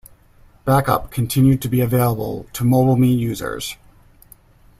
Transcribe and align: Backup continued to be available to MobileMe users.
Backup 0.65 1.11
continued 1.11 1.61
to 1.61 1.69
be 1.69 1.79
available 1.79 2.47
to 2.53 2.63
MobileMe 2.63 3.15
users. 3.15 3.77